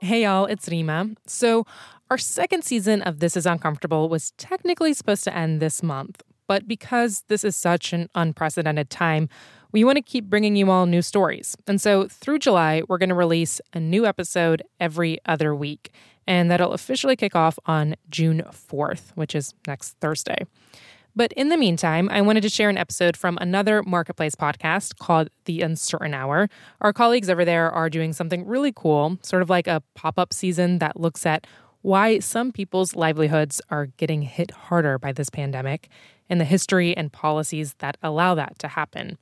[0.00, 1.16] Hey, y'all, it's Reema.
[1.26, 1.66] So,
[2.10, 6.66] our second season of This Is Uncomfortable was technically supposed to end this month, but
[6.66, 9.28] because this is such an unprecedented time,
[9.72, 11.56] we want to keep bringing you all new stories.
[11.66, 15.92] And so through July, we're going to release a new episode every other week.
[16.26, 20.44] And that'll officially kick off on June 4th, which is next Thursday.
[21.16, 25.30] But in the meantime, I wanted to share an episode from another Marketplace podcast called
[25.46, 26.48] The Uncertain Hour.
[26.80, 30.32] Our colleagues over there are doing something really cool, sort of like a pop up
[30.32, 31.46] season that looks at
[31.82, 35.88] why some people's livelihoods are getting hit harder by this pandemic
[36.28, 39.18] and the history and policies that allow that to happen.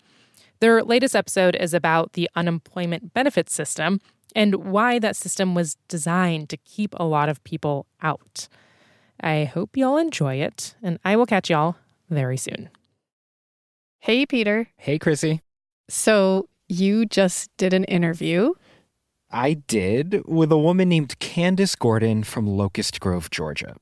[0.61, 4.01] Their latest episode is about the unemployment benefit system
[4.35, 8.49] and why that system was designed to keep a lot of people out.
[9.21, 11.77] I hope y'all enjoy it, and I will catch y'all
[12.11, 12.71] very soon.
[13.99, 14.69] Hey, Peter.
[14.77, 15.41] Hey, Krissy.
[15.89, 18.55] So, you just did an interview.
[19.31, 23.77] I did with a woman named Candace Gordon from Locust Grove, Georgia.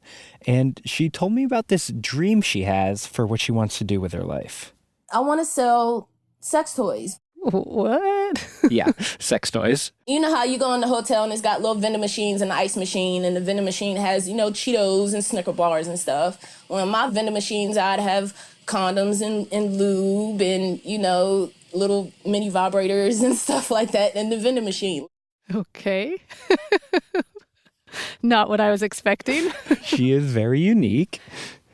[0.46, 4.00] And she told me about this dream she has for what she wants to do
[4.00, 4.74] with her life.
[5.12, 6.08] I want to sell
[6.40, 7.18] sex toys.
[7.44, 8.48] What?
[8.70, 9.92] yeah, sex toys.
[10.06, 12.50] You know how you go in the hotel and it's got little vending machines and
[12.50, 15.98] the ice machine, and the vending machine has, you know, Cheetos and Snicker bars and
[15.98, 16.38] stuff.
[16.68, 18.34] Well, in my vending machines, I'd have
[18.66, 24.30] condoms and, and lube and, you know, little mini vibrators and stuff like that in
[24.30, 25.06] the vending machine.
[25.54, 26.16] Okay.
[28.22, 29.52] Not what I was expecting.
[29.82, 31.20] she is very unique.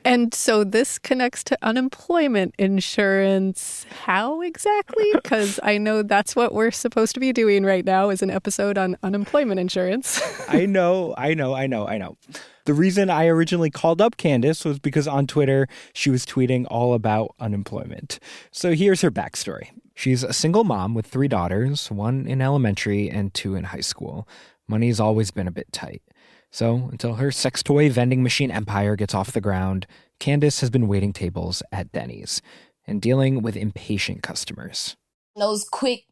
[0.04, 3.86] And so this connects to unemployment insurance.
[4.04, 5.06] How exactly?
[5.20, 8.78] Because I know that's what we're supposed to be doing right now is an episode
[8.78, 10.20] on unemployment insurance.
[10.48, 12.16] I know, I know, I know, I know.
[12.64, 16.94] The reason I originally called up Candace was because on Twitter she was tweeting all
[16.94, 18.18] about unemployment.
[18.50, 19.70] So here's her backstory.
[19.94, 24.26] She's a single mom with three daughters, one in elementary and two in high school.
[24.66, 26.02] Money's always been a bit tight.
[26.50, 29.86] So, until her sex toy vending machine empire gets off the ground,
[30.18, 32.42] Candace has been waiting tables at Denny's
[32.86, 34.96] and dealing with impatient customers.
[35.36, 36.04] Those quick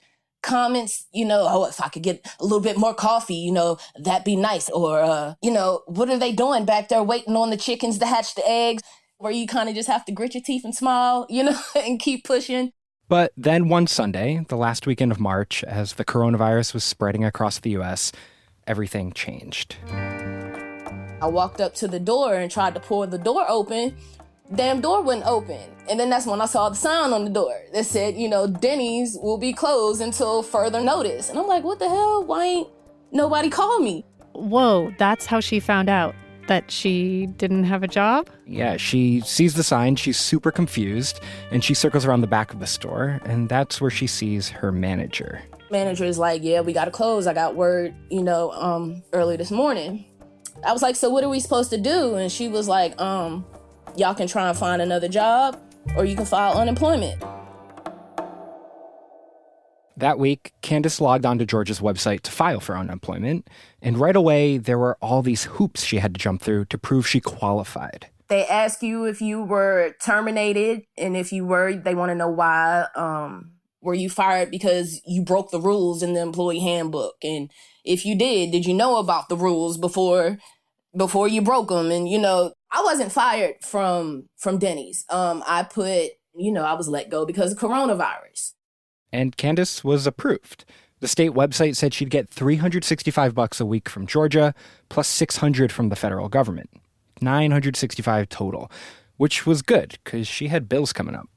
[0.43, 3.79] comments, you know, oh, if I could get a little bit more coffee, you know,
[3.97, 4.69] that'd be nice.
[4.71, 8.07] Or, uh, you know, what are they doing back there waiting on the chickens to
[8.07, 8.83] hatch the eggs?
[9.19, 11.99] Where you kind of just have to grit your teeth and smile, you know, and
[11.99, 12.73] keep pushing.
[13.09, 17.59] But then one Sunday, the last weekend of March, as the coronavirus was spreading across
[17.59, 18.13] the US,
[18.67, 19.77] everything changed.
[21.21, 23.97] I walked up to the door and tried to pull the door open.
[24.55, 25.61] Damn door wouldn't open.
[25.91, 28.47] And then that's when I saw the sign on the door that said, you know,
[28.47, 31.29] Denny's will be closed until further notice.
[31.29, 32.25] And I'm like, what the hell?
[32.25, 32.69] Why ain't
[33.11, 34.05] nobody called me?
[34.33, 36.15] Whoa, that's how she found out
[36.47, 38.31] that she didn't have a job?
[38.47, 41.21] Yeah, she sees the sign, she's super confused,
[41.51, 44.73] and she circles around the back of the store, and that's where she sees her
[44.73, 45.43] manager.
[45.71, 47.27] Manager is like, Yeah, we gotta close.
[47.27, 50.07] I got word, you know, um, early this morning.
[50.65, 52.17] I was like, so what are we supposed to do?
[52.17, 53.47] And she was like, um,
[53.97, 55.61] y'all can try and find another job
[55.97, 57.23] or you can file unemployment.
[59.97, 63.51] That week, Candace logged onto Georgia's website to file for unemployment,
[63.83, 67.05] and right away there were all these hoops she had to jump through to prove
[67.05, 68.07] she qualified.
[68.29, 72.29] They ask you if you were terminated, and if you were, they want to know
[72.29, 72.87] why.
[72.95, 77.17] Um, were you fired because you broke the rules in the employee handbook?
[77.23, 77.51] And
[77.89, 80.39] if you did, did you know about the rules before
[80.97, 81.91] before you broke them?
[81.91, 85.05] And you know, I wasn't fired from from Denny's.
[85.09, 88.53] Um, I put, you know, I was let go because of coronavirus.
[89.11, 90.67] And Candace was approved.
[91.01, 94.53] The state website said she'd get 365 bucks a week from Georgia,
[94.89, 96.69] plus 600 from the federal government.
[97.23, 98.71] 965 total,
[99.17, 101.29] which was good because she had bills coming up.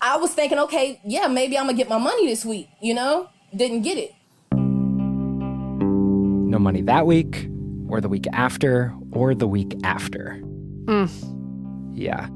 [0.00, 3.28] I was thinking, okay, yeah, maybe I'm gonna get my money this week, you know?
[3.54, 4.12] Didn't get it.
[6.52, 7.48] No money that week,
[7.88, 10.38] or the week after, or the week after.
[10.84, 11.10] Mm.
[11.94, 12.26] Yeah.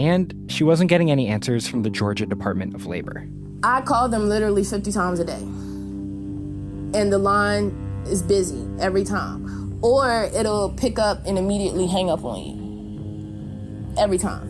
[0.00, 3.28] And she wasn't getting any answers from the Georgia Department of Labor.
[3.64, 5.40] I call them literally 50 times a day.
[5.40, 7.70] And the line
[8.06, 9.80] is busy every time.
[9.82, 13.94] Or it'll pick up and immediately hang up on you.
[13.98, 14.46] Every time.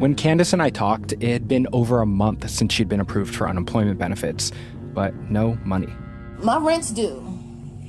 [0.00, 3.36] When Candace and I talked, it had been over a month since she'd been approved
[3.36, 4.50] for unemployment benefits,
[4.92, 5.94] but no money.
[6.38, 7.22] My rent's due.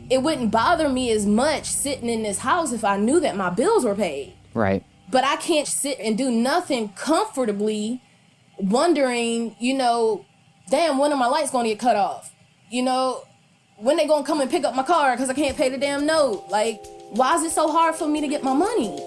[0.09, 3.49] It wouldn't bother me as much sitting in this house if I knew that my
[3.49, 4.33] bills were paid.
[4.53, 4.83] Right.
[5.09, 8.01] But I can't sit and do nothing comfortably
[8.57, 10.25] wondering, you know,
[10.69, 12.31] damn, when are my lights going to get cut off?
[12.69, 13.23] You know,
[13.77, 15.77] when they going to come and pick up my car because I can't pay the
[15.77, 16.45] damn note?
[16.49, 18.99] Like, why is it so hard for me to get my money?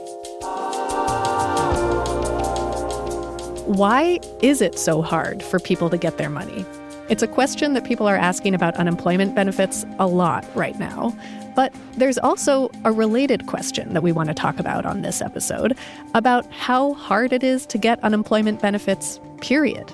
[3.66, 6.64] Why is it so hard for people to get their money?
[7.08, 11.16] It's a question that people are asking about unemployment benefits a lot right now.
[11.56, 15.76] But there's also a related question that we want to talk about on this episode
[16.14, 19.90] about how hard it is to get unemployment benefits, period.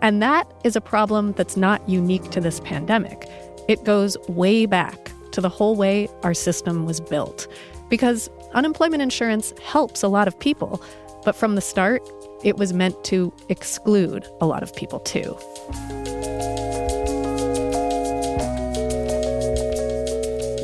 [0.00, 3.28] And that is a problem that's not unique to this pandemic.
[3.68, 7.46] It goes way back to the whole way our system was built.
[7.90, 10.82] Because unemployment insurance helps a lot of people,
[11.22, 12.02] but from the start,
[12.42, 15.36] it was meant to exclude a lot of people too.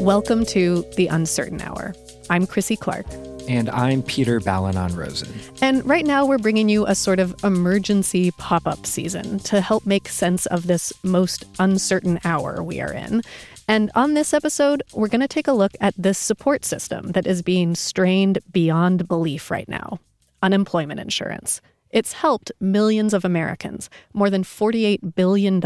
[0.02, 1.94] Welcome to The Uncertain Hour.
[2.31, 3.06] I'm Krissy Clark.
[3.49, 5.32] And I'm Peter Balonon Rosen.
[5.61, 9.87] And right now, we're bringing you a sort of emergency pop up season to help
[9.87, 13.23] make sense of this most uncertain hour we are in.
[13.69, 17.26] And on this episode, we're going to take a look at this support system that
[17.26, 20.00] is being strained beyond belief right now
[20.42, 21.60] unemployment insurance.
[21.90, 23.88] It's helped millions of Americans.
[24.12, 25.60] More than $48 billion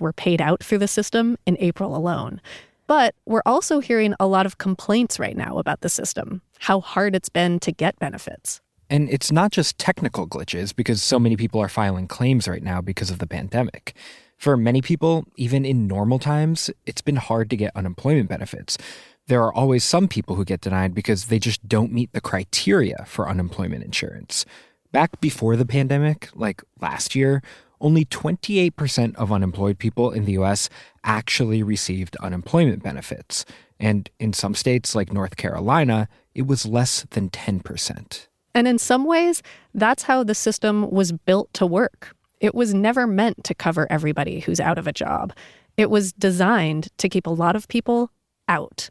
[0.00, 2.40] were paid out through the system in April alone.
[2.86, 7.14] But we're also hearing a lot of complaints right now about the system, how hard
[7.14, 8.60] it's been to get benefits.
[8.88, 12.80] And it's not just technical glitches because so many people are filing claims right now
[12.80, 13.94] because of the pandemic.
[14.38, 18.78] For many people, even in normal times, it's been hard to get unemployment benefits.
[19.28, 23.04] There are always some people who get denied because they just don't meet the criteria
[23.08, 24.44] for unemployment insurance.
[24.92, 27.42] Back before the pandemic, like last year,
[27.80, 30.68] only 28% of unemployed people in the US
[31.02, 33.44] actually received unemployment benefits.
[33.80, 38.28] And in some states, like North Carolina, it was less than 10%.
[38.54, 39.42] And in some ways,
[39.74, 42.14] that's how the system was built to work.
[42.40, 45.32] It was never meant to cover everybody who's out of a job.
[45.76, 48.10] It was designed to keep a lot of people
[48.48, 48.88] out.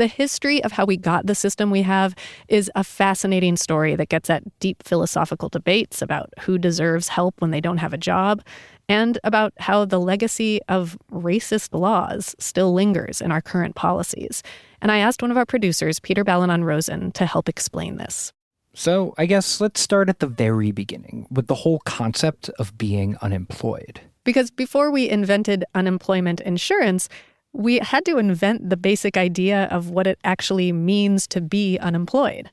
[0.00, 2.14] The history of how we got the system we have
[2.48, 7.50] is a fascinating story that gets at deep philosophical debates about who deserves help when
[7.50, 8.40] they don't have a job,
[8.88, 14.42] and about how the legacy of racist laws still lingers in our current policies.
[14.80, 18.32] And I asked one of our producers, Peter Balonon Rosen, to help explain this.
[18.72, 23.18] So, I guess let's start at the very beginning with the whole concept of being
[23.20, 24.00] unemployed.
[24.24, 27.08] Because before we invented unemployment insurance,
[27.52, 32.50] we had to invent the basic idea of what it actually means to be unemployed.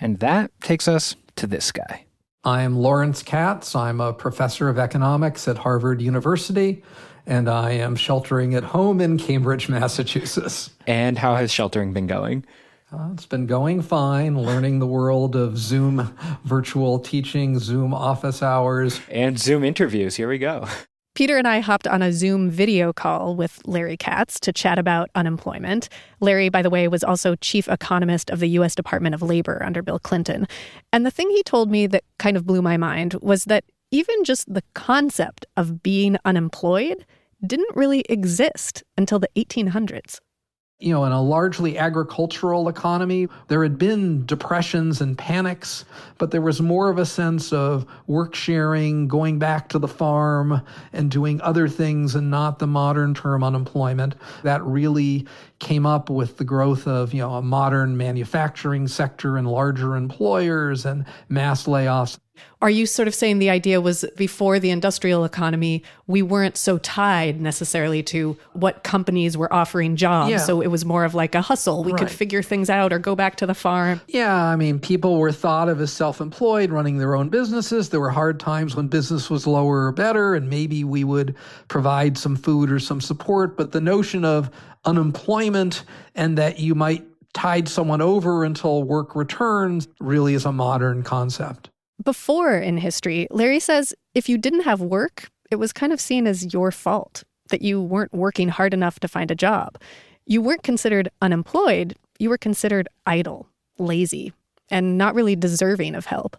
[0.00, 2.06] And that takes us to this guy.
[2.42, 3.76] I'm Lawrence Katz.
[3.76, 6.82] I'm a professor of economics at Harvard University,
[7.26, 10.70] and I am sheltering at home in Cambridge, Massachusetts.
[10.86, 12.44] And how has sheltering been going?
[12.92, 19.00] Uh, it's been going fine, learning the world of Zoom virtual teaching, Zoom office hours,
[19.08, 20.16] and Zoom interviews.
[20.16, 20.66] Here we go.
[21.14, 25.10] Peter and I hopped on a Zoom video call with Larry Katz to chat about
[25.14, 25.88] unemployment.
[26.20, 28.74] Larry, by the way, was also chief economist of the U.S.
[28.74, 30.46] Department of Labor under Bill Clinton.
[30.92, 34.22] And the thing he told me that kind of blew my mind was that even
[34.24, 37.04] just the concept of being unemployed
[37.44, 40.20] didn't really exist until the 1800s
[40.80, 45.84] you know, in a largely agricultural economy, there had been depressions and panics,
[46.16, 50.62] but there was more of a sense of work sharing, going back to the farm
[50.94, 54.14] and doing other things and not the modern term unemployment.
[54.42, 55.26] That really
[55.58, 60.86] came up with the growth of, you know, a modern manufacturing sector and larger employers
[60.86, 62.18] and mass layoffs.
[62.62, 66.76] Are you sort of saying the idea was before the industrial economy, we weren't so
[66.76, 70.30] tied necessarily to what companies were offering jobs?
[70.30, 70.36] Yeah.
[70.36, 71.82] So it was more of like a hustle.
[71.82, 72.00] We right.
[72.00, 74.02] could figure things out or go back to the farm.
[74.08, 74.34] Yeah.
[74.34, 77.88] I mean, people were thought of as self employed, running their own businesses.
[77.88, 81.34] There were hard times when business was lower or better, and maybe we would
[81.68, 83.56] provide some food or some support.
[83.56, 84.50] But the notion of
[84.84, 91.02] unemployment and that you might tide someone over until work returns really is a modern
[91.02, 91.70] concept.
[92.02, 96.26] Before in history, Larry says if you didn't have work, it was kind of seen
[96.26, 99.78] as your fault that you weren't working hard enough to find a job.
[100.24, 104.32] You weren't considered unemployed, you were considered idle, lazy,
[104.70, 106.36] and not really deserving of help.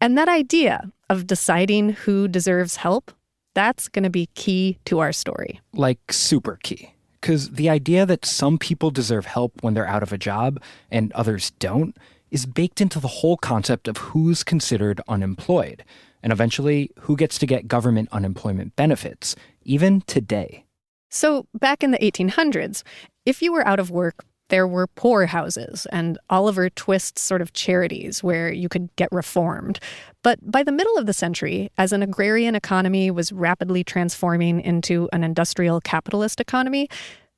[0.00, 3.10] And that idea of deciding who deserves help,
[3.54, 5.60] that's going to be key to our story.
[5.72, 6.94] Like super key.
[7.20, 11.12] Because the idea that some people deserve help when they're out of a job and
[11.12, 11.96] others don't
[12.32, 15.84] is baked into the whole concept of who's considered unemployed,
[16.22, 20.64] and eventually who gets to get government unemployment benefits, even today.
[21.10, 22.82] So, back in the 1800s,
[23.26, 28.22] if you were out of work, there were poorhouses and Oliver Twist's sort of charities
[28.22, 29.78] where you could get reformed.
[30.22, 35.08] But by the middle of the century, as an agrarian economy was rapidly transforming into
[35.12, 36.88] an industrial capitalist economy,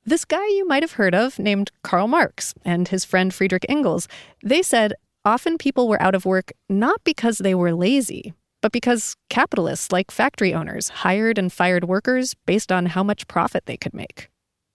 [0.05, 4.07] this guy you might have heard of, named Karl Marx, and his friend Friedrich Engels,
[4.43, 4.93] they said
[5.23, 10.11] often people were out of work not because they were lazy, but because capitalists like
[10.11, 14.29] factory owners hired and fired workers based on how much profit they could make.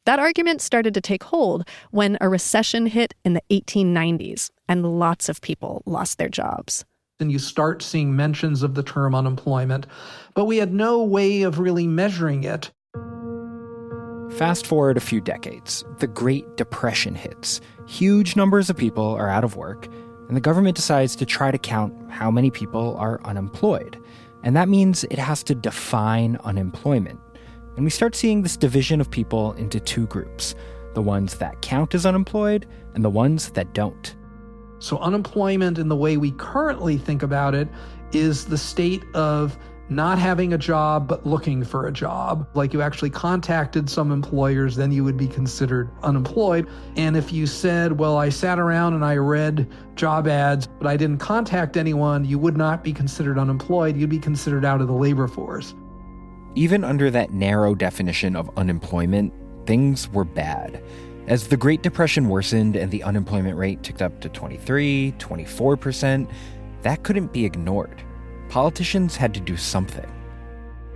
[0.07, 5.29] That argument started to take hold when a recession hit in the 1890s and lots
[5.29, 6.85] of people lost their jobs.
[7.21, 9.87] And you start seeing mentions of the term unemployment,
[10.35, 12.73] but we had no way of really measuring it.
[14.31, 17.61] Fast forward a few decades, the Great Depression hits.
[17.87, 19.87] Huge numbers of people are out of work,
[20.29, 24.01] and the government decides to try to count how many people are unemployed.
[24.43, 27.19] And that means it has to define unemployment.
[27.77, 30.55] And we start seeing this division of people into two groups
[30.95, 34.17] the ones that count as unemployed and the ones that don't.
[34.81, 37.69] So, unemployment in the way we currently think about it
[38.13, 39.59] is the state of
[39.91, 42.49] not having a job but looking for a job.
[42.55, 46.69] Like you actually contacted some employers, then you would be considered unemployed.
[46.97, 50.97] And if you said, Well, I sat around and I read job ads, but I
[50.97, 53.97] didn't contact anyone, you would not be considered unemployed.
[53.97, 55.75] You'd be considered out of the labor force.
[56.55, 59.33] Even under that narrow definition of unemployment,
[59.67, 60.83] things were bad.
[61.27, 66.29] As the Great Depression worsened and the unemployment rate ticked up to 23, 24%,
[66.83, 68.03] that couldn't be ignored
[68.51, 70.07] politicians had to do something.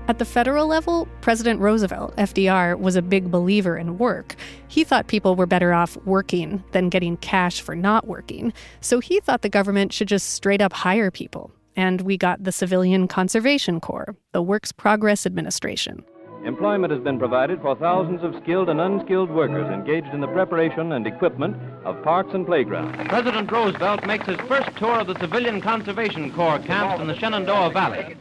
[0.06, 4.34] At the federal level, President Roosevelt, FDR, was a big believer in work.
[4.68, 8.52] He thought people were better off working than getting cash for not working.
[8.82, 11.50] So he thought the government should just straight up hire people.
[11.74, 16.04] And we got the Civilian Conservation Corps, the Works Progress Administration.
[16.44, 20.92] Employment has been provided for thousands of skilled and unskilled workers engaged in the preparation
[20.92, 22.98] and equipment of parks and playgrounds.
[23.08, 27.70] President Roosevelt makes his first tour of the Civilian Conservation Corps camps in the Shenandoah
[27.70, 28.16] Valley.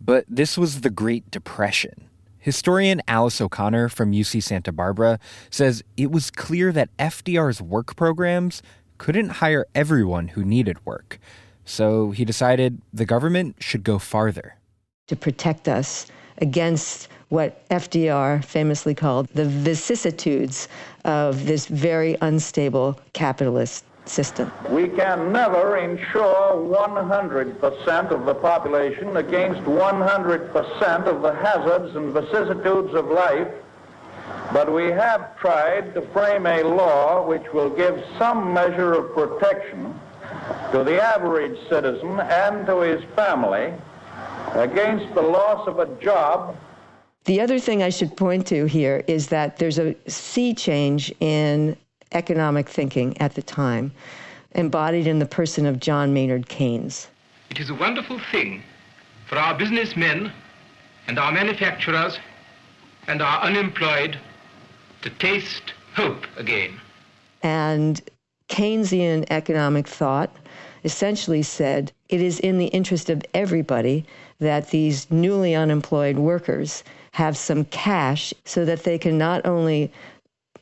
[0.00, 2.08] But this was the Great Depression.
[2.38, 5.18] Historian Alice O'Connor from UC Santa Barbara
[5.50, 8.62] says it was clear that FDR's work programs
[8.98, 11.18] couldn't hire everyone who needed work.
[11.64, 14.54] So he decided the government should go farther.
[15.08, 16.06] To protect us
[16.38, 20.68] against what FDR famously called the vicissitudes
[21.04, 24.52] of this very unstable capitalist system.
[24.70, 32.94] We can never insure 100% of the population against 100% of the hazards and vicissitudes
[32.94, 33.48] of life,
[34.52, 39.98] but we have tried to frame a law which will give some measure of protection
[40.70, 43.74] to the average citizen and to his family
[44.54, 46.56] against the loss of a job
[47.26, 51.76] the other thing I should point to here is that there's a sea change in
[52.12, 53.92] economic thinking at the time,
[54.52, 57.08] embodied in the person of John Maynard Keynes.
[57.50, 58.62] It is a wonderful thing
[59.28, 60.32] for our businessmen
[61.08, 62.18] and our manufacturers
[63.08, 64.18] and our unemployed
[65.02, 66.80] to taste hope again.
[67.42, 68.00] And
[68.48, 70.34] Keynesian economic thought
[70.84, 74.06] essentially said it is in the interest of everybody
[74.38, 76.84] that these newly unemployed workers
[77.16, 79.90] have some cash so that they can not only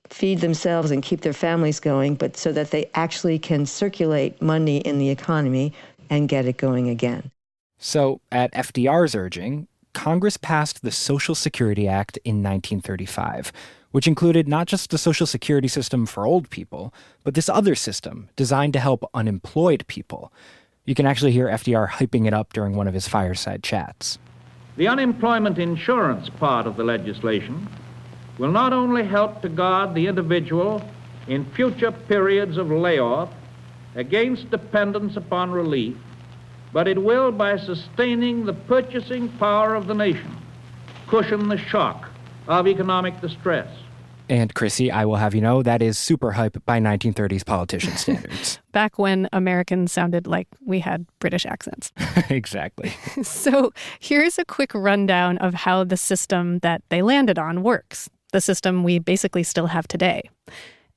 [0.08, 4.76] feed themselves and keep their families going, but so that they actually can circulate money
[4.76, 5.72] in the economy
[6.08, 7.28] and get it going again.
[7.76, 13.50] So, at FDR's urging, Congress passed the Social Security Act in 1935,
[13.90, 16.94] which included not just the Social Security system for old people,
[17.24, 20.32] but this other system designed to help unemployed people.
[20.84, 24.20] You can actually hear FDR hyping it up during one of his fireside chats.
[24.76, 27.68] The unemployment insurance part of the legislation
[28.38, 30.82] will not only help to guard the individual
[31.28, 33.30] in future periods of layoff
[33.94, 35.96] against dependence upon relief,
[36.72, 40.36] but it will, by sustaining the purchasing power of the nation,
[41.06, 42.08] cushion the shock
[42.48, 43.68] of economic distress.
[44.28, 48.58] And Krissy, I will have you know that is super hype by 1930s politician standards.
[48.72, 51.92] Back when Americans sounded like we had British accents.
[52.30, 52.92] exactly.
[53.22, 58.40] so here's a quick rundown of how the system that they landed on works, the
[58.40, 60.28] system we basically still have today.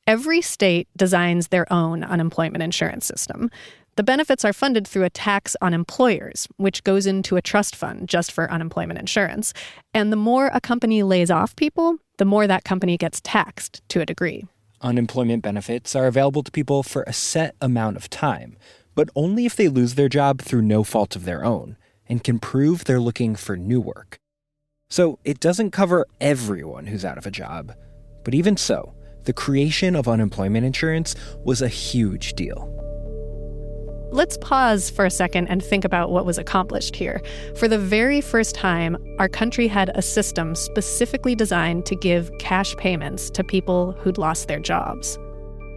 [0.06, 3.52] Every state designs their own unemployment insurance system.
[3.98, 8.08] The benefits are funded through a tax on employers, which goes into a trust fund
[8.08, 9.54] just for unemployment insurance.
[9.94, 14.02] And the more a company lays off people, the more that company gets taxed to
[14.02, 14.46] a degree.
[14.82, 18.58] Unemployment benefits are available to people for a set amount of time,
[18.94, 22.40] but only if they lose their job through no fault of their own and can
[22.40, 24.20] prove they're looking for new work.
[24.90, 27.74] So it doesn't cover everyone who's out of a job.
[28.24, 28.94] But even so,
[29.26, 32.87] the creation of unemployment insurance was a huge deal.
[34.10, 37.22] Let's pause for a second and think about what was accomplished here.
[37.56, 42.74] For the very first time, our country had a system specifically designed to give cash
[42.78, 45.20] payments to people who'd lost their jobs.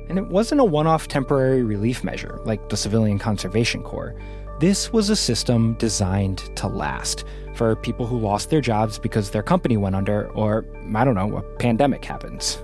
[0.09, 4.15] And it wasn't a one off temporary relief measure like the Civilian Conservation Corps.
[4.61, 7.25] This was a system designed to last
[7.57, 11.37] for people who lost their jobs because their company went under, or I don't know,
[11.37, 12.63] a pandemic happens.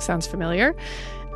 [0.00, 0.74] Sounds familiar.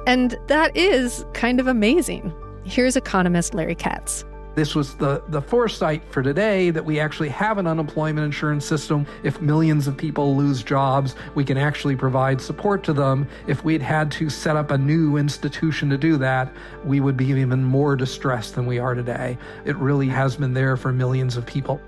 [0.09, 2.35] And that is kind of amazing.
[2.71, 4.25] Here's economist Larry Katz.
[4.55, 9.09] This was the, the foresight for today that we actually have an unemployment insurance system.
[9.25, 13.27] If millions of people lose jobs, we can actually provide support to them.
[13.49, 16.53] If we'd had to set up a new institution to do that,
[16.85, 19.37] we would be even more distressed than we are today.
[19.65, 21.81] It really has been there for millions of people.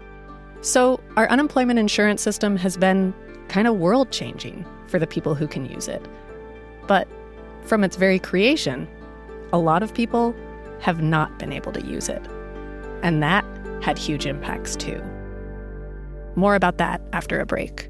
[0.63, 3.15] So, our unemployment insurance system has been
[3.47, 6.05] kind of world changing for the people who can use it.
[6.89, 7.07] But
[7.63, 8.89] from its very creation,
[9.53, 10.35] a lot of people
[10.83, 12.23] have not been able to use it.
[13.03, 13.45] And that
[13.83, 15.03] had huge impacts too.
[16.37, 17.89] More about that after a break.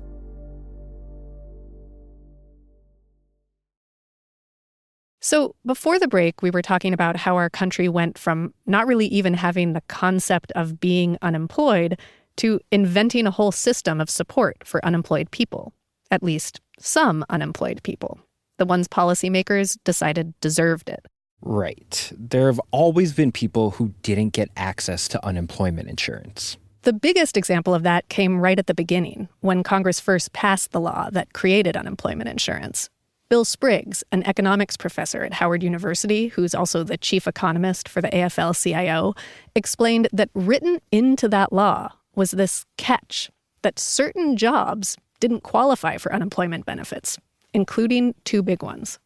[5.24, 9.06] So, before the break, we were talking about how our country went from not really
[9.06, 11.98] even having the concept of being unemployed
[12.38, 15.72] to inventing a whole system of support for unemployed people,
[16.10, 18.18] at least some unemployed people,
[18.58, 21.06] the ones policymakers decided deserved it.
[21.42, 22.12] Right.
[22.16, 26.56] There have always been people who didn't get access to unemployment insurance.
[26.82, 30.80] The biggest example of that came right at the beginning, when Congress first passed the
[30.80, 32.90] law that created unemployment insurance.
[33.28, 38.10] Bill Spriggs, an economics professor at Howard University, who's also the chief economist for the
[38.10, 39.14] AFL CIO,
[39.54, 43.30] explained that written into that law was this catch
[43.62, 47.16] that certain jobs didn't qualify for unemployment benefits,
[47.54, 48.98] including two big ones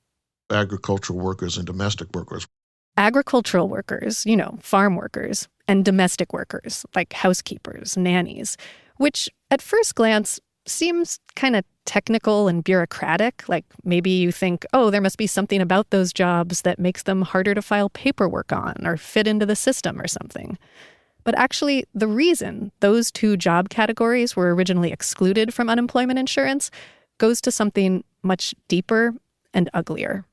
[0.50, 2.46] agricultural workers and domestic workers.
[2.96, 8.56] Agricultural workers, you know, farm workers, and domestic workers, like housekeepers, nannies,
[8.96, 13.48] which at first glance seems kind of technical and bureaucratic.
[13.48, 17.22] Like maybe you think, oh, there must be something about those jobs that makes them
[17.22, 20.58] harder to file paperwork on or fit into the system or something.
[21.24, 26.70] But actually, the reason those two job categories were originally excluded from unemployment insurance
[27.18, 29.14] goes to something much deeper
[29.52, 30.24] and uglier.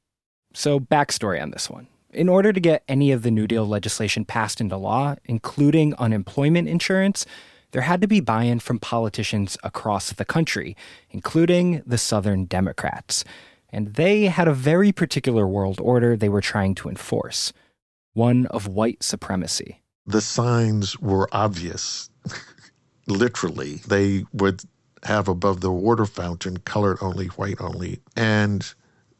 [0.54, 1.88] So, backstory on this one.
[2.12, 6.68] In order to get any of the New Deal legislation passed into law, including unemployment
[6.68, 7.26] insurance,
[7.72, 10.78] there had to be buy in from politicians across the country,
[11.10, 13.26] including the Southern Democrats.
[13.72, 17.52] And they had a very particular world order they were trying to enforce
[18.14, 19.82] one of white supremacy.
[20.06, 22.12] The signs were obvious,
[23.08, 23.82] literally.
[23.88, 24.62] They would
[25.02, 28.02] have above the water fountain colored only, white only.
[28.16, 28.72] And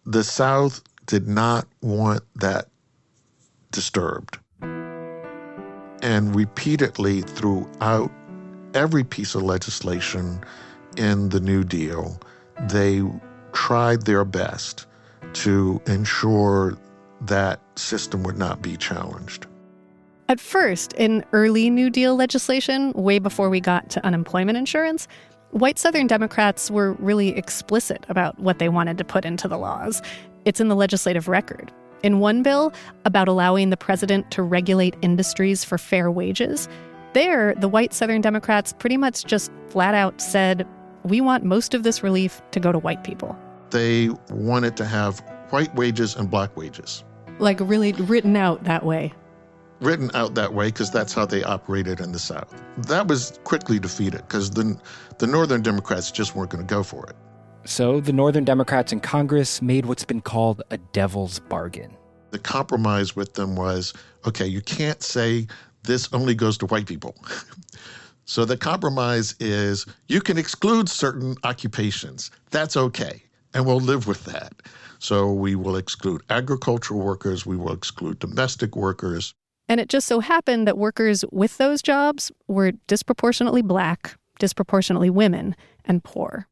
[0.06, 2.68] the South did not want that
[3.72, 4.40] disturbed.
[6.02, 8.12] And repeatedly throughout
[8.74, 10.44] every piece of legislation
[10.98, 12.20] in the New Deal,
[12.68, 13.04] they
[13.54, 14.86] tried their best
[15.34, 16.78] to ensure
[17.22, 19.48] that system would not be challenged.
[20.30, 25.08] At first, in early New Deal legislation, way before we got to unemployment insurance,
[25.52, 30.02] white Southern Democrats were really explicit about what they wanted to put into the laws.
[30.46, 31.72] It's in the legislative record.
[32.04, 32.74] In one bill
[33.06, 36.68] about allowing the president to regulate industries for fair wages,
[37.14, 40.68] there, the white Southern Democrats pretty much just flat out said,
[41.04, 43.38] we want most of this relief to go to white people.
[43.70, 47.04] They wanted to have white wages and black wages.
[47.40, 49.14] Like, really written out that way.
[49.80, 52.54] Written out that way because that's how they operated in the South.
[52.78, 54.80] That was quickly defeated because the,
[55.18, 57.16] the Northern Democrats just weren't going to go for it.
[57.66, 61.96] So the Northern Democrats in Congress made what's been called a devil's bargain.
[62.32, 63.94] The compromise with them was
[64.28, 65.48] okay, you can't say
[65.84, 67.16] this only goes to white people.
[68.26, 72.32] so the compromise is you can exclude certain occupations.
[72.52, 73.24] That's okay.
[73.54, 74.54] And we'll live with that.
[75.00, 79.34] So we will exclude agricultural workers, we will exclude domestic workers.
[79.70, 85.56] And it just so happened that workers with those jobs were disproportionately black, disproportionately women,
[85.86, 86.48] and poor.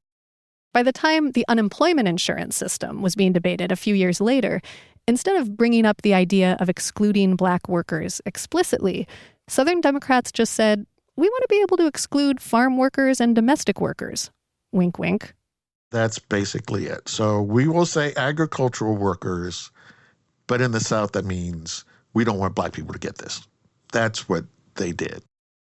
[0.73, 4.61] By the time the unemployment insurance system was being debated a few years later,
[5.07, 9.07] instead of bringing up the idea of excluding black workers explicitly,
[9.47, 10.85] Southern Democrats just said,
[11.17, 14.31] we want to be able to exclude farm workers and domestic workers.
[14.71, 15.33] Wink, wink.
[15.91, 17.09] That's basically it.
[17.09, 19.71] So we will say agricultural workers,
[20.47, 23.45] but in the South, that means we don't want black people to get this.
[23.91, 25.21] That's what they did.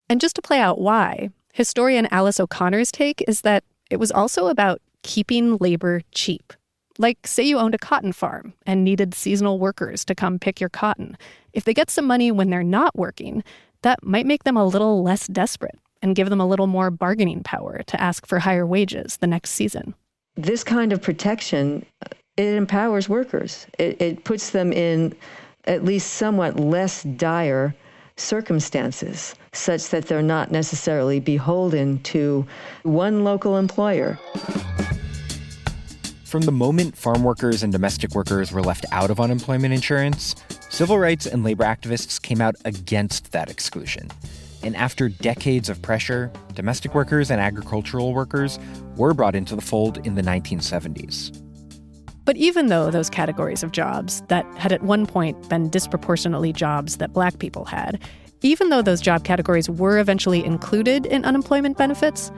[0.08, 4.48] And just to play out why, historian Alice O'Connor's take is that it was also
[4.48, 6.54] about keeping labor cheap.
[6.98, 10.70] Like, say you owned a cotton farm and needed seasonal workers to come pick your
[10.70, 11.18] cotton.
[11.52, 13.44] If they get some money when they're not working,
[13.82, 17.42] that might make them a little less desperate and give them a little more bargaining
[17.44, 19.96] power to ask for higher wages the next season.
[20.36, 21.86] This kind of protection,
[22.38, 23.66] it empowers workers.
[23.80, 25.16] It, it puts them in
[25.66, 27.74] at least somewhat less dire
[28.18, 32.46] circumstances such that they're not necessarily beholden to
[32.84, 34.20] one local employer.
[36.34, 40.34] From the moment farm workers and domestic workers were left out of unemployment insurance,
[40.68, 44.10] civil rights and labor activists came out against that exclusion.
[44.64, 48.58] And after decades of pressure, domestic workers and agricultural workers
[48.96, 51.40] were brought into the fold in the 1970s.
[52.26, 56.98] But even though those categories of jobs that had at one point been disproportionately jobs
[56.98, 58.02] that black people had,
[58.42, 62.32] even though those job categories were eventually included in unemployment benefits,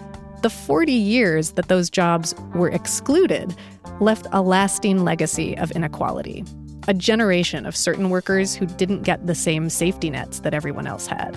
[0.46, 3.56] the 40 years that those jobs were excluded
[4.00, 6.46] left a lasting legacy of inequality.
[6.88, 11.08] A generation of certain workers who didn't get the same safety nets that everyone else
[11.08, 11.36] had.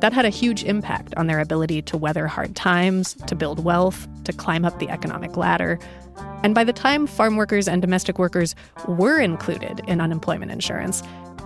[0.00, 4.08] That had a huge impact on their ability to weather hard times, to build wealth,
[4.24, 5.78] to climb up the economic ladder.
[6.42, 8.56] And by the time farm workers and domestic workers
[8.88, 11.04] were included in unemployment insurance,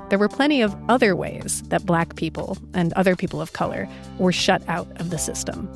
[0.08, 3.86] there were plenty of other ways that black people and other people of color
[4.18, 5.68] were shut out of the system.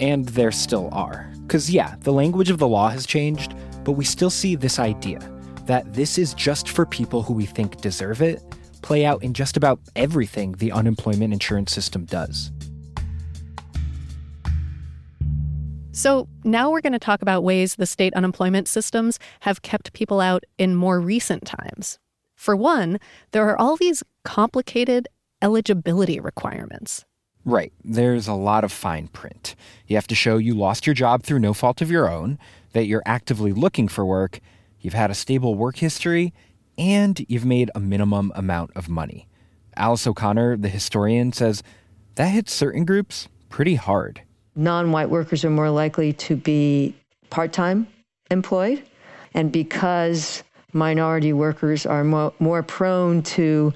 [0.00, 1.30] And there still are.
[1.42, 5.18] Because, yeah, the language of the law has changed, but we still see this idea
[5.64, 8.42] that this is just for people who we think deserve it
[8.82, 12.50] play out in just about everything the unemployment insurance system does.
[15.92, 20.20] So, now we're going to talk about ways the state unemployment systems have kept people
[20.20, 21.98] out in more recent times.
[22.36, 23.00] For one,
[23.32, 25.08] there are all these complicated
[25.42, 27.04] eligibility requirements.
[27.48, 27.72] Right.
[27.82, 29.56] There's a lot of fine print.
[29.86, 32.38] You have to show you lost your job through no fault of your own,
[32.74, 34.40] that you're actively looking for work,
[34.80, 36.34] you've had a stable work history,
[36.76, 39.28] and you've made a minimum amount of money.
[39.78, 41.62] Alice O'Connor, the historian, says
[42.16, 44.20] that hits certain groups pretty hard.
[44.54, 46.94] Non white workers are more likely to be
[47.30, 47.86] part time
[48.30, 48.82] employed.
[49.32, 53.72] And because minority workers are more, more prone to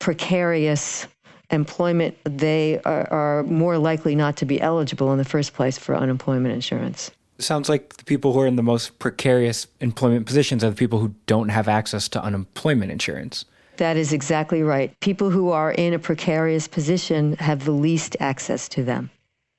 [0.00, 1.06] precarious
[1.52, 5.94] employment, they are, are, more likely not to be eligible in the first place for
[5.94, 7.10] unemployment insurance.
[7.38, 10.98] sounds like the people who are in the most precarious employment positions are the people
[10.98, 13.44] who don't have access to unemployment insurance.
[13.76, 14.98] That is exactly right.
[15.00, 19.10] People who are in a precarious position have the least access to them.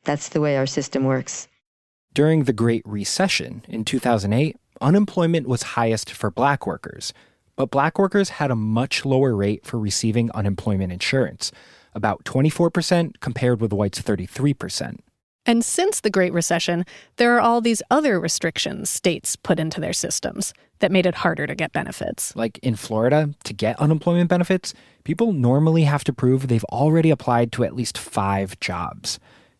[0.04, 1.48] That's the way our system works.
[2.14, 7.14] During the Great Recession in 2008, unemployment was highest for black workers,
[7.56, 11.52] but black workers had a much lower rate for receiving unemployment insurance,
[11.96, 15.00] about 24% compared with whites' 33%.
[15.46, 16.86] And since the Great Recession,
[17.18, 21.46] there are all these other restrictions states put into their systems that made it harder
[21.48, 22.34] to get benefits.
[22.36, 27.52] Like in Florida, to get unemployment benefits, people normally have to prove they've already applied
[27.54, 29.20] to at least five jobs.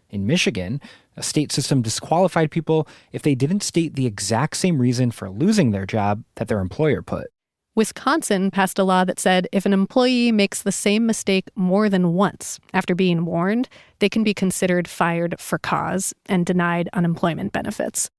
[0.10, 0.80] In Michigan,
[1.18, 5.72] a state system disqualified people if they didn't state the exact same reason for losing
[5.72, 7.28] their job that their employer put.
[7.76, 12.14] Wisconsin passed a law that said if an employee makes the same mistake more than
[12.14, 18.12] once after being warned, they can be considered fired for cause and denied unemployment benefits.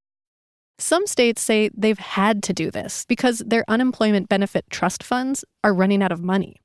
[0.81, 5.73] Some states say they've had to do this because their unemployment benefit trust funds are
[5.73, 6.61] running out of money.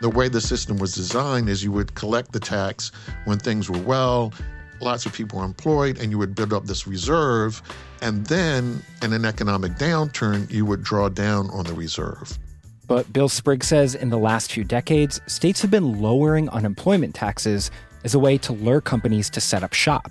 [0.00, 2.92] The way the system was designed is you would collect the tax
[3.24, 4.34] when things were well,
[4.80, 7.62] lots of people employed, and you would build up this reserve.
[8.00, 12.38] And then in an economic downturn, you would draw down on the reserve.
[12.86, 17.70] But Bill Spriggs says in the last few decades, states have been lowering unemployment taxes
[18.04, 20.10] as a way to lure companies to set up shop.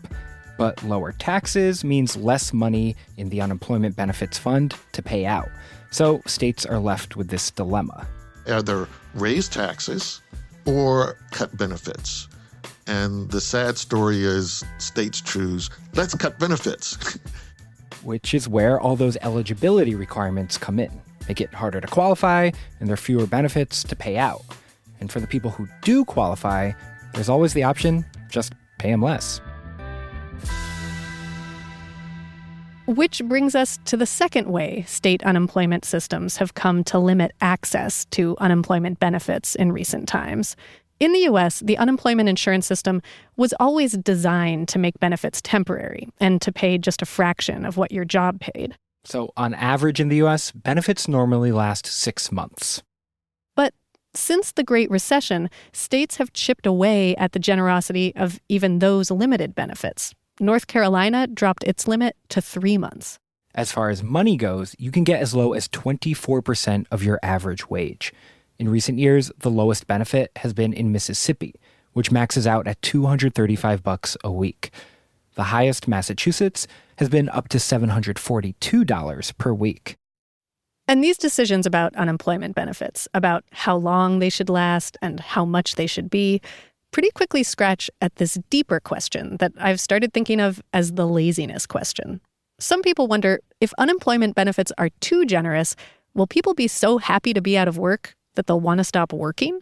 [0.58, 5.50] But lower taxes means less money in the unemployment benefits fund to pay out.
[5.92, 8.08] So states are left with this dilemma.
[8.48, 10.22] Either raise taxes
[10.66, 12.28] or cut benefits.
[12.88, 17.20] And the sad story is states choose, let's cut benefits.
[18.04, 21.02] Which is where all those eligibility requirements come in.
[21.28, 24.44] Make it harder to qualify, and there are fewer benefits to pay out.
[25.02, 26.72] And for the people who do qualify,
[27.14, 29.42] there's always the option just pay them less.
[32.86, 38.06] Which brings us to the second way state unemployment systems have come to limit access
[38.12, 40.56] to unemployment benefits in recent times.
[41.00, 43.02] In the US, the unemployment insurance system
[43.36, 47.92] was always designed to make benefits temporary and to pay just a fraction of what
[47.92, 48.76] your job paid.
[49.04, 52.82] So, on average in the US, benefits normally last six months.
[53.56, 53.74] But
[54.16, 59.54] since the Great Recession, states have chipped away at the generosity of even those limited
[59.54, 60.14] benefits.
[60.40, 63.20] North Carolina dropped its limit to three months.
[63.56, 67.70] As far as money goes, you can get as low as 24% of your average
[67.70, 68.14] wage.
[68.60, 71.54] In recent years, the lowest benefit has been in Mississippi,
[71.94, 74.72] which maxes out at 235 bucks a week.
[75.36, 76.68] The highest, Massachusetts,
[76.98, 79.96] has been up to $742 per week.
[80.88, 85.76] And these decisions about unemployment benefits, about how long they should last and how much
[85.76, 86.42] they should be,
[86.92, 91.68] pretty quickly scratch at this deeper question that I've started thinking of as the laziness
[91.68, 92.22] question.
[92.60, 95.76] Some people wonder if unemployment benefits are too generous,
[96.16, 99.12] will people be so happy to be out of work that they'll want to stop
[99.12, 99.60] working?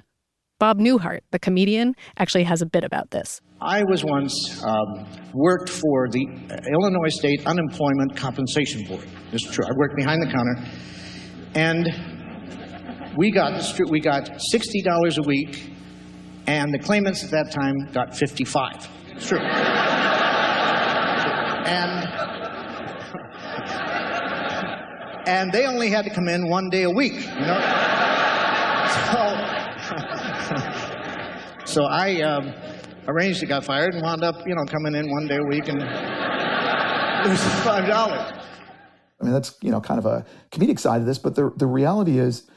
[0.58, 3.42] Bob Newhart, the comedian, actually has a bit about this.
[3.60, 6.26] I was once um, worked for the
[6.72, 9.06] Illinois State Unemployment Compensation Board.
[9.34, 9.66] It's true.
[9.66, 10.56] I worked behind the counter,
[11.56, 11.88] and
[13.18, 15.72] we got we got sixty dollars a week,
[16.48, 18.88] and the claimants at that time got fifty-five.
[19.10, 19.40] It's true.
[21.68, 22.08] and
[25.28, 27.14] and they only had to come in one day a week.
[27.14, 28.15] You know.
[28.96, 29.22] So,
[31.66, 32.54] so I um,
[33.08, 35.68] arranged to get fired and wound up, you know, coming in one day a week
[35.68, 35.80] and
[37.30, 38.32] losing five dollars.
[39.22, 41.68] I mean, that's you know kind of a comedic side of this, but the the
[41.68, 42.50] reality is,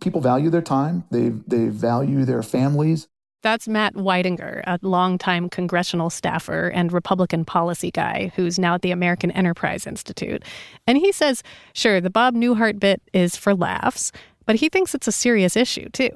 [0.00, 1.04] people value their time.
[1.10, 3.08] They they value their families.
[3.42, 8.92] That's Matt Weidinger, a longtime congressional staffer and Republican policy guy who's now at the
[8.92, 10.44] American Enterprise Institute.
[10.86, 14.12] And he says, sure, the Bob Newhart bit is for laughs,
[14.46, 16.10] but he thinks it's a serious issue, too.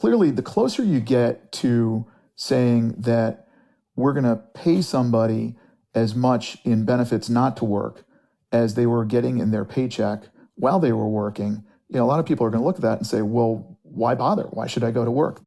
[0.00, 3.48] Clearly, the closer you get to saying that
[3.96, 5.56] we're going to pay somebody
[5.94, 8.04] as much in benefits not to work
[8.52, 10.22] as they were getting in their paycheck
[10.54, 12.82] while they were working, you know, a lot of people are going to look at
[12.82, 14.44] that and say, well, why bother?
[14.44, 15.40] Why should I go to work?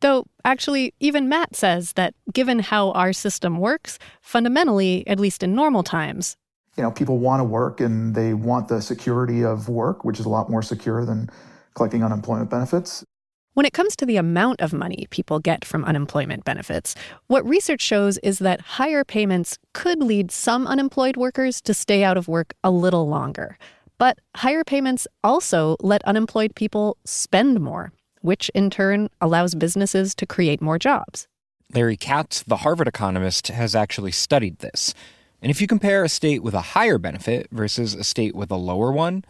[0.00, 5.54] Though, actually, even Matt says that given how our system works, fundamentally, at least in
[5.54, 6.36] normal times,
[6.76, 10.26] you know, people want to work and they want the security of work, which is
[10.26, 11.30] a lot more secure than
[11.76, 13.04] collecting unemployment benefits.
[13.54, 16.96] When it comes to the amount of money people get from unemployment benefits,
[17.28, 22.16] what research shows is that higher payments could lead some unemployed workers to stay out
[22.16, 23.56] of work a little longer.
[23.98, 27.92] But higher payments also let unemployed people spend more
[28.26, 31.28] which in turn allows businesses to create more jobs.
[31.72, 34.94] Larry Katz, the Harvard economist, has actually studied this.
[35.40, 38.56] And if you compare a state with a higher benefit versus a state with a
[38.56, 39.24] lower one,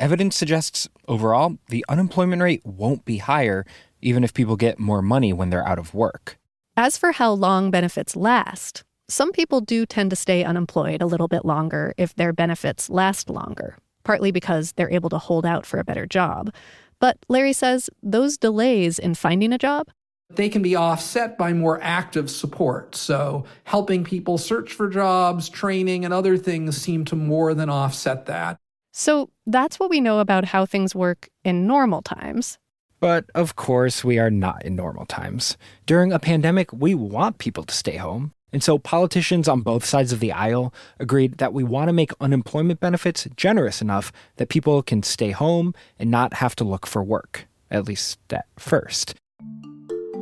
[0.00, 3.64] evidence suggests overall the unemployment rate won't be higher
[4.00, 6.38] even if people get more money when they're out of work.
[6.76, 11.28] As for how long benefits last, some people do tend to stay unemployed a little
[11.28, 15.80] bit longer if their benefits last longer, partly because they're able to hold out for
[15.80, 16.54] a better job.
[17.00, 19.88] But Larry says those delays in finding a job
[20.30, 22.94] they can be offset by more active support.
[22.94, 28.26] So, helping people search for jobs, training, and other things seem to more than offset
[28.26, 28.58] that.
[28.98, 32.58] So, that's what we know about how things work in normal times.
[32.98, 35.56] But of course, we are not in normal times.
[35.86, 38.32] During a pandemic, we want people to stay home.
[38.52, 42.10] And so politicians on both sides of the aisle agreed that we want to make
[42.20, 47.04] unemployment benefits generous enough that people can stay home and not have to look for
[47.04, 49.14] work, at least at first.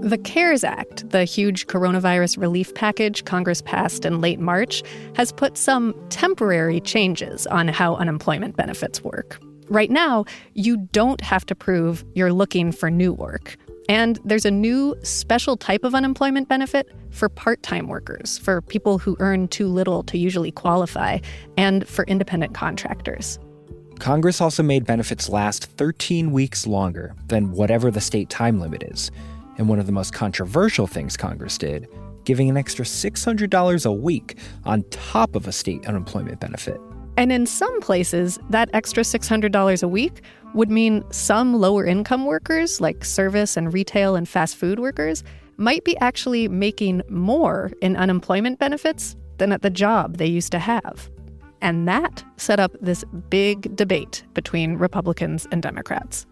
[0.03, 4.83] The CARES Act, the huge coronavirus relief package Congress passed in late March,
[5.17, 9.41] has put some temporary changes on how unemployment benefits work.
[9.69, 13.57] Right now, you don't have to prove you're looking for new work.
[13.89, 18.99] And there's a new special type of unemployment benefit for part time workers, for people
[18.99, 21.19] who earn too little to usually qualify,
[21.57, 23.39] and for independent contractors.
[23.99, 29.11] Congress also made benefits last 13 weeks longer than whatever the state time limit is.
[29.59, 31.89] And one of the most controversial things Congress did,
[32.25, 36.81] giving an extra $600 a week on top of a state unemployment benefit.
[37.17, 40.23] And in some places, that extra $600 a week
[40.55, 45.25] would mean some lower income workers, like service and retail and fast food workers,
[45.57, 50.59] might be actually making more in unemployment benefits than at the job they used to
[50.59, 51.11] have.
[51.63, 56.27] And that set up this big debate between Republicans and Democrats.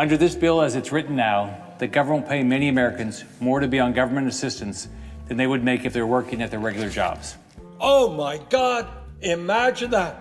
[0.00, 3.68] Under this bill, as it's written now, the government will pay many Americans more to
[3.68, 4.88] be on government assistance
[5.28, 7.36] than they would make if they're working at their regular jobs.
[7.78, 8.88] Oh my God!
[9.20, 10.16] Imagine that.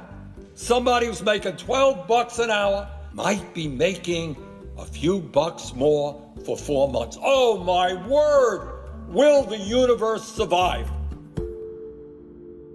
[0.55, 4.35] Somebody who's making 12 bucks an hour might be making
[4.77, 7.17] a few bucks more for four months.
[7.21, 8.79] Oh my word!
[9.07, 10.91] Will the universe survive?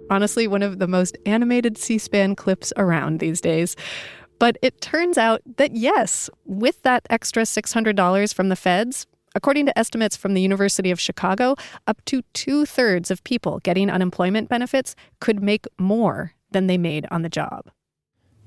[0.09, 3.75] Honestly, one of the most animated C SPAN clips around these days.
[4.45, 9.77] But it turns out that yes, with that extra $600 from the feds, According to
[9.77, 11.55] estimates from the University of Chicago,
[11.87, 17.05] up to two thirds of people getting unemployment benefits could make more than they made
[17.11, 17.69] on the job.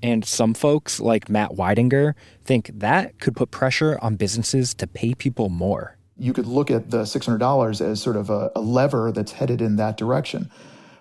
[0.02, 5.12] And some folks, like Matt Weidinger, think that could put pressure on businesses to pay
[5.14, 5.98] people more.
[6.16, 9.76] You could look at the $600 as sort of a, a lever that's headed in
[9.76, 10.48] that direction.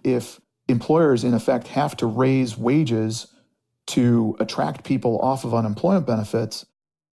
[0.04, 3.28] If employers, in effect, have to raise wages
[3.88, 6.66] to attract people off of unemployment benefits.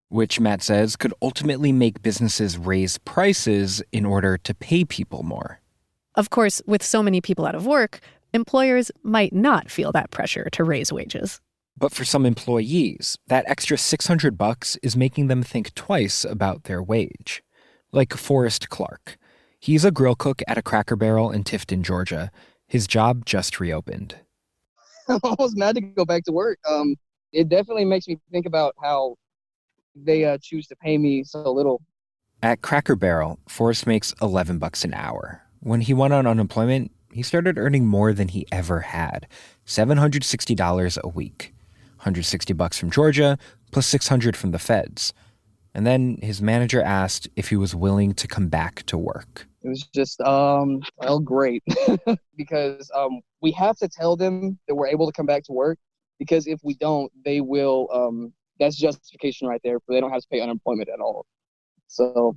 [0.09, 5.61] Which Matt says could ultimately make businesses raise prices in order to pay people more.
[6.15, 8.01] Of course, with so many people out of work,
[8.33, 11.41] employers might not feel that pressure to raise wages.
[11.77, 16.83] But for some employees, that extra 600 bucks is making them think twice about their
[16.83, 17.43] wage.
[17.91, 19.17] Like Forrest Clark.
[19.59, 22.31] He's a grill cook at a Cracker Barrel in Tifton, Georgia.
[22.69, 24.17] His job just reopened.
[25.09, 26.59] I'm almost mad to go back to work.
[26.69, 26.97] Um,
[27.33, 29.17] it definitely makes me think about how
[29.95, 31.83] they uh, choose to pay me so little.
[32.43, 35.43] At Cracker Barrel, Forrest makes 11 bucks an hour.
[35.61, 39.27] When he went on unemployment, he started earning more than he ever had,
[39.67, 41.55] $760 a week.
[41.97, 43.39] 160 bucks from Georgia,
[43.71, 45.15] plus 600 from the feds.
[45.75, 49.47] And then his manager asked if he was willing to come back to work.
[49.63, 51.63] It was just, um, well, great.
[52.37, 55.79] because um, we have to tell them that we're able to come back to work.
[56.19, 60.23] Because if we don't, they will, um, that's justification right there for they don't have
[60.23, 61.27] to pay unemployment at all.
[61.89, 62.37] So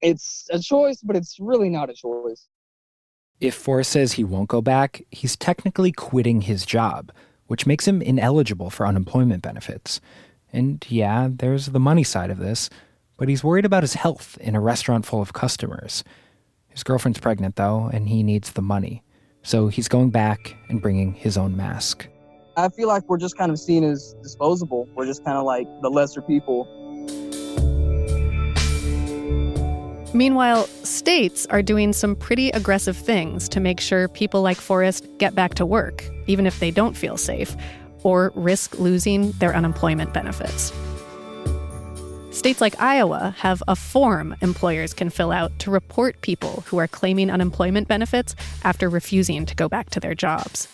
[0.00, 2.46] it's a choice, but it's really not a choice.
[3.40, 7.10] If Forrest says he won't go back, he's technically quitting his job
[7.50, 10.00] which makes him ineligible for unemployment benefits.
[10.52, 12.70] And yeah, there's the money side of this,
[13.16, 16.02] but he's worried about his health in a restaurant full of customers.
[16.68, 19.02] His girlfriend's pregnant, though, and he needs the money.
[19.42, 22.06] So he's going back and bringing his own mask.
[22.56, 24.88] I feel like we're just kind of seen as disposable.
[24.94, 26.68] We're just kind of like the lesser people.
[30.12, 35.36] Meanwhile, states are doing some pretty aggressive things to make sure people like Forrest get
[35.36, 37.56] back to work, even if they don't feel safe,
[38.02, 40.72] or risk losing their unemployment benefits.
[42.30, 46.86] States like Iowa have a form employers can fill out to report people who are
[46.86, 50.68] claiming unemployment benefits after refusing to go back to their jobs.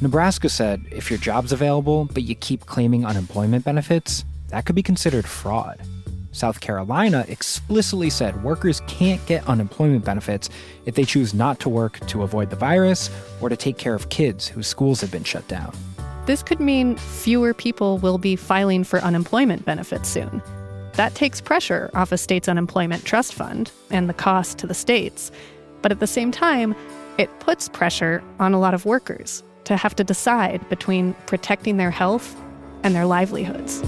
[0.00, 4.82] Nebraska said if your job's available but you keep claiming unemployment benefits, that could be
[4.82, 5.80] considered fraud.
[6.32, 10.50] South Carolina explicitly said workers can't get unemployment benefits
[10.84, 13.08] if they choose not to work to avoid the virus
[13.40, 15.72] or to take care of kids whose schools have been shut down.
[16.26, 20.42] This could mean fewer people will be filing for unemployment benefits soon.
[20.94, 25.30] That takes pressure off a state's unemployment trust fund and the cost to the states.
[25.82, 26.74] But at the same time,
[27.18, 31.90] it puts pressure on a lot of workers to have to decide between protecting their
[31.90, 32.40] health
[32.82, 33.82] and their livelihoods.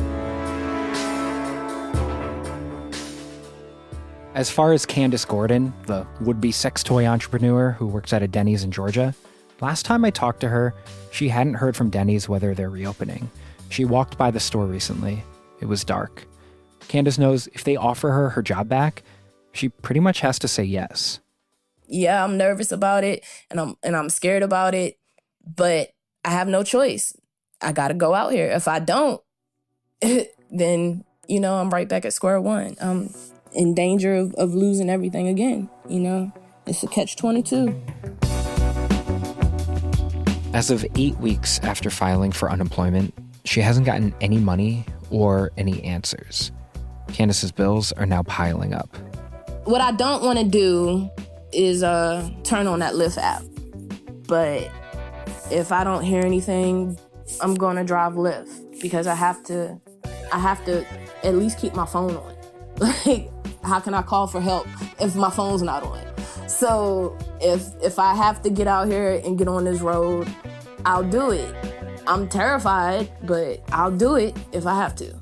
[4.35, 8.29] As far as Candace Gordon, the would be sex toy entrepreneur who works at a
[8.29, 9.15] Denny's in Georgia,
[9.61, 10.75] last time I talked to her,
[11.11, 13.31] she hadn't heard from Denny's whether they're reopening.
[13.69, 15.23] She walked by the store recently.
[15.61, 16.27] It was dark.
[16.89, 19.03] Candace knows if they offer her her job back,
[19.53, 21.21] she pretty much has to say yes.
[21.89, 24.99] Yeah, I'm nervous about it and I'm and I'm scared about it,
[25.45, 25.91] but
[26.25, 27.17] I have no choice.
[27.61, 28.49] I got to go out here.
[28.51, 29.23] If I don't,
[30.51, 32.77] then you know, I'm right back at square one.
[32.81, 33.13] I'm
[33.53, 35.71] in danger of, of losing everything again.
[35.89, 36.33] You know,
[36.67, 38.26] it's a catch 22.
[40.57, 43.13] As of eight weeks after filing for unemployment,
[43.45, 46.51] she hasn't gotten any money or any answers.
[47.09, 48.89] Candace's bills are now piling up.
[49.65, 51.11] What I don't want to do
[51.53, 53.43] is uh, turn on that Lyft app.
[54.27, 54.71] But
[55.51, 56.99] if I don't hear anything,
[57.43, 59.79] I'm going to drive Lyft because I have to
[60.33, 60.87] I have to
[61.23, 62.35] at least keep my phone on.
[63.05, 63.31] Like
[63.63, 64.67] how can I call for help
[65.01, 66.16] if my phone's not on?
[66.59, 70.27] So if if I have to get out here and get on this road,
[70.87, 71.55] I'll do it.
[72.07, 75.15] I'm terrified, but I'll do it if I have to.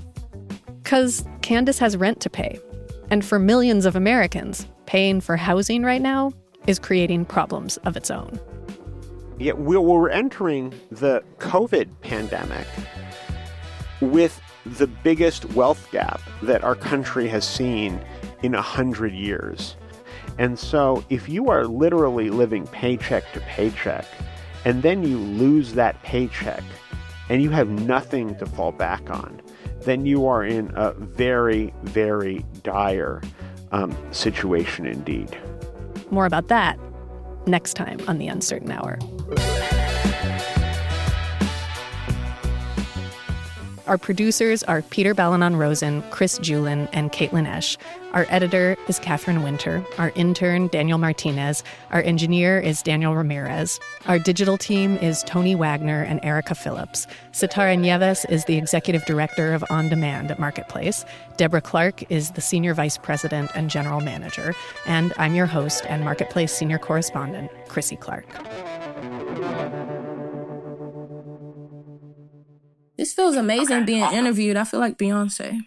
[0.84, 2.60] Cuz Candace has rent to pay.
[3.10, 6.32] And for millions of Americans, paying for housing right now
[6.68, 8.38] is creating problems of its own.
[9.38, 12.66] Yet we're entering the COVID pandemic
[14.00, 18.00] with the biggest wealth gap that our country has seen
[18.42, 19.76] in a hundred years.
[20.38, 24.06] And so, if you are literally living paycheck to paycheck,
[24.64, 26.62] and then you lose that paycheck,
[27.28, 29.40] and you have nothing to fall back on,
[29.82, 33.22] then you are in a very, very dire
[33.72, 35.36] um, situation indeed.
[36.10, 36.78] More about that
[37.46, 38.98] next time on The Uncertain Hour.
[43.86, 47.76] Our producers are Peter Balonon Rosen, Chris Julin, and Caitlin Esch.
[48.14, 49.84] Our editor is Catherine Winter.
[49.98, 51.62] Our intern, Daniel Martinez.
[51.90, 53.78] Our engineer is Daniel Ramirez.
[54.06, 57.06] Our digital team is Tony Wagner and Erica Phillips.
[57.32, 61.04] Sitara Nieves is the executive director of On Demand at Marketplace.
[61.36, 64.54] Deborah Clark is the senior vice president and general manager.
[64.86, 68.24] And I'm your host and Marketplace senior correspondent, Krissy Clark.
[72.96, 74.56] This feels amazing being interviewed.
[74.56, 75.60] I feel like Beyonce.